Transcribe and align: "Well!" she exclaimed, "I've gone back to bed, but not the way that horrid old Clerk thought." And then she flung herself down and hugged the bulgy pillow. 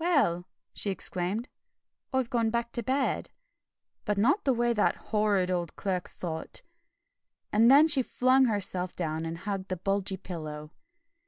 "Well!" 0.00 0.44
she 0.72 0.90
exclaimed, 0.90 1.48
"I've 2.12 2.30
gone 2.30 2.50
back 2.50 2.72
to 2.72 2.82
bed, 2.82 3.30
but 4.04 4.18
not 4.18 4.42
the 4.42 4.52
way 4.52 4.72
that 4.72 4.96
horrid 5.14 5.52
old 5.52 5.76
Clerk 5.76 6.10
thought." 6.10 6.62
And 7.52 7.70
then 7.70 7.86
she 7.86 8.02
flung 8.02 8.46
herself 8.46 8.96
down 8.96 9.24
and 9.24 9.38
hugged 9.38 9.68
the 9.68 9.76
bulgy 9.76 10.16
pillow. 10.16 10.72